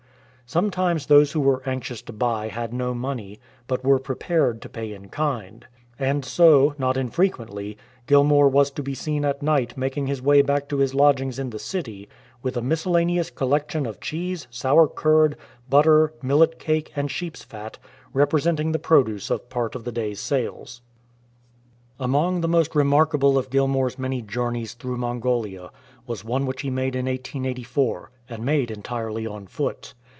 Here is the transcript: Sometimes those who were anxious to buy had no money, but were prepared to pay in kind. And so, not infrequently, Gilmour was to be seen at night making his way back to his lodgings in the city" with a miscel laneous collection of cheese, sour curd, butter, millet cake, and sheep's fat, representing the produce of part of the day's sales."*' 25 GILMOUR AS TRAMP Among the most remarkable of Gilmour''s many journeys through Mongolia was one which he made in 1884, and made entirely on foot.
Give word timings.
Sometimes 0.47 1.05
those 1.05 1.31
who 1.31 1.39
were 1.39 1.63
anxious 1.65 2.01
to 2.01 2.11
buy 2.11 2.49
had 2.49 2.73
no 2.73 2.93
money, 2.93 3.39
but 3.67 3.85
were 3.85 3.99
prepared 3.99 4.61
to 4.61 4.67
pay 4.67 4.91
in 4.91 5.07
kind. 5.07 5.65
And 5.97 6.25
so, 6.25 6.75
not 6.77 6.97
infrequently, 6.97 7.77
Gilmour 8.05 8.49
was 8.49 8.69
to 8.71 8.83
be 8.83 8.93
seen 8.93 9.23
at 9.23 9.41
night 9.41 9.77
making 9.77 10.07
his 10.07 10.21
way 10.21 10.41
back 10.41 10.67
to 10.67 10.79
his 10.79 10.93
lodgings 10.93 11.39
in 11.39 11.51
the 11.51 11.57
city" 11.57 12.09
with 12.43 12.57
a 12.57 12.61
miscel 12.61 12.91
laneous 12.91 13.33
collection 13.33 13.85
of 13.85 14.01
cheese, 14.01 14.47
sour 14.51 14.89
curd, 14.89 15.37
butter, 15.69 16.11
millet 16.21 16.59
cake, 16.59 16.91
and 16.97 17.09
sheep's 17.09 17.45
fat, 17.45 17.77
representing 18.11 18.73
the 18.73 18.77
produce 18.77 19.29
of 19.29 19.47
part 19.47 19.73
of 19.73 19.85
the 19.85 19.91
day's 19.93 20.19
sales."*' 20.19 20.81
25 21.95 21.97
GILMOUR 21.97 21.97
AS 21.97 21.97
TRAMP 21.97 22.09
Among 22.33 22.41
the 22.41 22.49
most 22.59 22.75
remarkable 22.75 23.37
of 23.37 23.49
Gilmour''s 23.49 23.97
many 23.97 24.21
journeys 24.21 24.73
through 24.73 24.97
Mongolia 24.97 25.71
was 26.05 26.25
one 26.25 26.45
which 26.45 26.63
he 26.63 26.69
made 26.69 26.97
in 26.97 27.05
1884, 27.05 28.11
and 28.27 28.43
made 28.43 28.69
entirely 28.69 29.25
on 29.25 29.47
foot. 29.47 29.93